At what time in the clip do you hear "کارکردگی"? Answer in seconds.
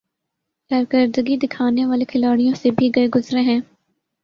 0.71-1.35